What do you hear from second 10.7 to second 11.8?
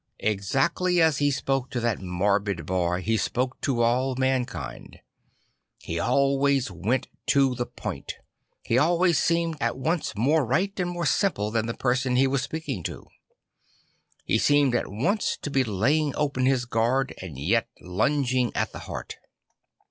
and more simple than the